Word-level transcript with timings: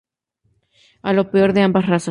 A 1.03 1.13
lo 1.13 1.29
peor 1.29 1.53
de 1.53 1.61
ambas 1.61 1.85
razas. 1.85 2.09